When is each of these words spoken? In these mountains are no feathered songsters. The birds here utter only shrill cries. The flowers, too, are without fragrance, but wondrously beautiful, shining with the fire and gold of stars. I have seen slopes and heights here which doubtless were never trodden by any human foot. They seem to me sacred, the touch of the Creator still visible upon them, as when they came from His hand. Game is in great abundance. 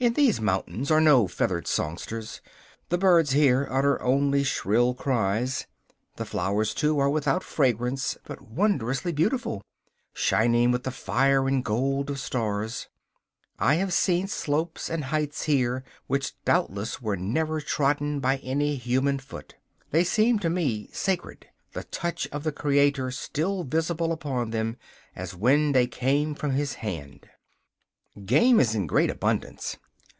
In 0.00 0.12
these 0.12 0.38
mountains 0.38 0.90
are 0.90 1.00
no 1.00 1.26
feathered 1.26 1.66
songsters. 1.66 2.42
The 2.90 2.98
birds 2.98 3.32
here 3.32 3.66
utter 3.70 3.98
only 4.02 4.44
shrill 4.44 4.92
cries. 4.92 5.66
The 6.16 6.26
flowers, 6.26 6.74
too, 6.74 6.98
are 6.98 7.08
without 7.08 7.42
fragrance, 7.42 8.18
but 8.24 8.42
wondrously 8.42 9.12
beautiful, 9.12 9.62
shining 10.12 10.70
with 10.72 10.82
the 10.82 10.90
fire 10.90 11.48
and 11.48 11.64
gold 11.64 12.10
of 12.10 12.20
stars. 12.20 12.90
I 13.58 13.76
have 13.76 13.94
seen 13.94 14.26
slopes 14.28 14.90
and 14.90 15.04
heights 15.04 15.44
here 15.44 15.84
which 16.06 16.34
doubtless 16.44 17.00
were 17.00 17.16
never 17.16 17.62
trodden 17.62 18.20
by 18.20 18.36
any 18.42 18.76
human 18.76 19.18
foot. 19.18 19.54
They 19.90 20.04
seem 20.04 20.38
to 20.40 20.50
me 20.50 20.90
sacred, 20.92 21.46
the 21.72 21.84
touch 21.84 22.26
of 22.28 22.44
the 22.44 22.52
Creator 22.52 23.10
still 23.10 23.64
visible 23.64 24.12
upon 24.12 24.50
them, 24.50 24.76
as 25.16 25.34
when 25.34 25.72
they 25.72 25.86
came 25.86 26.34
from 26.34 26.50
His 26.50 26.74
hand. 26.74 27.26
Game 28.26 28.60
is 28.60 28.74
in 28.74 28.86
great 28.86 29.08
abundance. 29.08 29.78